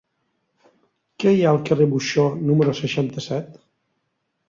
Què 1.25 1.35
hi 1.35 1.45
ha 1.45 1.51
al 1.57 1.61
carrer 1.69 1.89
de 1.91 1.93
Buxó 1.93 2.27
número 2.51 2.77
seixanta-set? 2.83 3.57